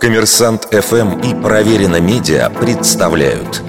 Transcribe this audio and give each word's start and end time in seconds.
Коммерсант 0.00 0.68
ФМ 0.72 1.20
и 1.20 1.34
Проверено 1.34 2.00
Медиа 2.00 2.48
представляют 2.50 3.62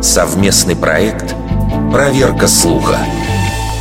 совместный 0.00 0.76
проект 0.76 1.34
«Проверка 1.92 2.46
слуха». 2.46 2.98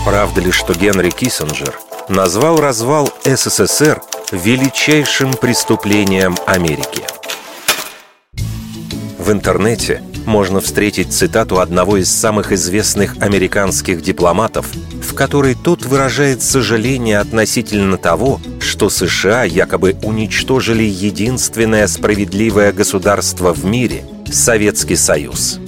Правда 0.06 0.42
ли, 0.42 0.52
что 0.52 0.74
Генри 0.74 1.12
Киссинджер 1.12 1.80
назвал 2.08 2.60
развал 2.60 3.10
СССР 3.24 4.02
величайшим 4.32 5.34
преступлением 5.34 6.36
Америки? 6.48 7.04
В 9.20 9.32
интернете 9.32 10.02
можно 10.30 10.62
встретить 10.62 11.12
цитату 11.12 11.60
одного 11.60 11.98
из 11.98 12.10
самых 12.10 12.52
известных 12.52 13.18
американских 13.20 14.02
дипломатов, 14.02 14.68
в 15.02 15.16
которой 15.16 15.56
тот 15.56 15.86
выражает 15.86 16.44
сожаление 16.44 17.18
относительно 17.18 17.98
того, 17.98 18.40
что 18.62 18.90
США 18.90 19.44
якобы 19.44 19.98
уничтожили 20.04 20.84
единственное 20.84 21.88
справедливое 21.88 22.72
государство 22.72 23.54
в 23.54 23.66
мире– 23.66 24.06
Советский 24.32 24.96
Союз. 24.96 25.60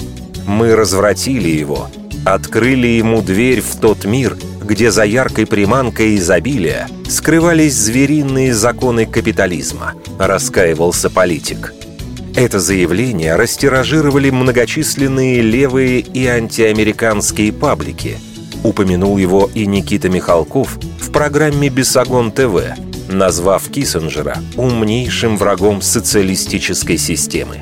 Мы 0.45 0.75
развратили 0.75 1.49
его, 1.49 1.89
открыли 2.23 2.87
ему 2.87 3.23
дверь 3.23 3.61
в 3.61 3.77
тот 3.77 4.05
мир, 4.05 4.37
где 4.63 4.91
за 4.91 5.05
яркой 5.05 5.47
приманкой 5.47 6.17
изобилия 6.17 6.87
скрывались 7.09 7.73
звериные 7.73 8.53
законы 8.53 9.07
капитализма, 9.07 9.93
раскаивался 10.19 11.09
политик– 11.09 11.73
это 12.35 12.59
заявление 12.59 13.35
растиражировали 13.35 14.29
многочисленные 14.29 15.41
левые 15.41 15.99
и 15.99 16.25
антиамериканские 16.27 17.51
паблики. 17.51 18.17
Упомянул 18.63 19.17
его 19.17 19.49
и 19.53 19.65
Никита 19.65 20.07
Михалков 20.07 20.77
в 20.99 21.11
программе 21.11 21.69
«Бесогон 21.69 22.31
ТВ», 22.31 22.75
назвав 23.09 23.69
Киссинджера 23.69 24.37
умнейшим 24.55 25.35
врагом 25.35 25.81
социалистической 25.81 26.97
системы. 26.97 27.57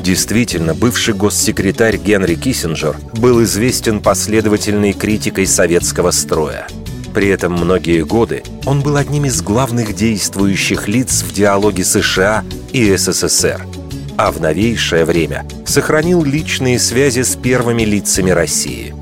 Действительно, 0.00 0.74
бывший 0.74 1.14
госсекретарь 1.14 1.96
Генри 1.96 2.34
Киссинджер 2.34 2.96
был 3.14 3.42
известен 3.42 4.00
последовательной 4.00 4.92
критикой 4.92 5.46
советского 5.46 6.12
строя. 6.12 6.66
При 7.14 7.28
этом 7.28 7.52
многие 7.52 8.04
годы 8.04 8.42
он 8.64 8.80
был 8.80 8.96
одним 8.96 9.26
из 9.26 9.40
главных 9.42 9.94
действующих 9.94 10.88
лиц 10.88 11.22
в 11.22 11.32
диалоге 11.32 11.84
США 11.84 12.44
и 12.72 12.96
СССР– 12.96 13.66
а 14.16 14.30
в 14.30 14.40
новейшее 14.40 15.04
время 15.04 15.46
сохранил 15.66 16.24
личные 16.24 16.78
связи 16.78 17.22
с 17.22 17.36
первыми 17.36 17.82
лицами 17.82 18.30
России. 18.30 18.94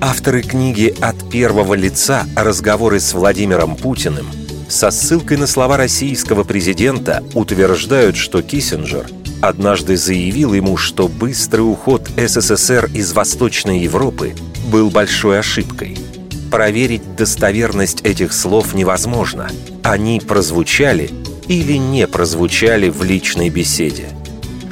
Авторы 0.00 0.42
книги 0.42 0.94
«От 1.00 1.30
первого 1.30 1.74
лица. 1.74 2.26
Разговоры 2.36 3.00
с 3.00 3.14
Владимиром 3.14 3.76
Путиным» 3.76 4.26
со 4.68 4.90
ссылкой 4.90 5.36
на 5.36 5.46
слова 5.46 5.76
российского 5.76 6.44
президента 6.44 7.22
утверждают, 7.34 8.16
что 8.16 8.42
Киссинджер 8.42 9.06
однажды 9.40 9.96
заявил 9.96 10.54
ему, 10.54 10.76
что 10.76 11.08
быстрый 11.08 11.60
уход 11.60 12.10
СССР 12.16 12.90
из 12.92 13.12
Восточной 13.12 13.78
Европы 13.80 14.34
был 14.70 14.90
большой 14.90 15.38
ошибкой. 15.38 15.96
Проверить 16.50 17.16
достоверность 17.16 18.02
этих 18.02 18.32
слов 18.32 18.74
невозможно. 18.74 19.48
Они 19.82 20.20
прозвучали 20.20 21.10
или 21.48 21.74
не 21.74 22.06
прозвучали 22.06 22.88
в 22.88 23.02
личной 23.02 23.50
беседе. 23.50 24.08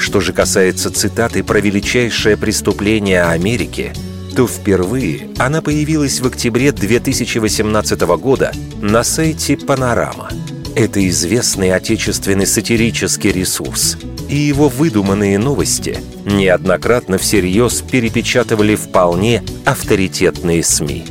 Что 0.04 0.20
же 0.20 0.34
касается 0.34 0.90
цитаты 0.90 1.42
про 1.42 1.60
величайшее 1.60 2.36
преступление 2.36 3.22
Америки, 3.22 3.94
то 4.36 4.46
впервые 4.46 5.28
она 5.38 5.62
появилась 5.62 6.20
в 6.20 6.26
октябре 6.26 6.72
2018 6.72 8.00
года 8.18 8.52
на 8.82 9.02
сайте 9.02 9.56
«Панорама». 9.56 10.28
Это 10.76 11.08
известный 11.08 11.72
отечественный 11.72 12.46
сатирический 12.46 13.32
ресурс, 13.32 13.96
и 14.28 14.36
его 14.36 14.68
выдуманные 14.68 15.38
новости 15.38 15.98
неоднократно 16.26 17.16
всерьез 17.16 17.80
перепечатывали 17.80 18.74
вполне 18.74 19.42
авторитетные 19.64 20.62
СМИ. 20.62 21.06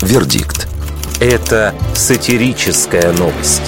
Вердикт. 0.00 0.68
Это 1.20 1.74
сатирическая 1.96 3.12
новость. 3.14 3.62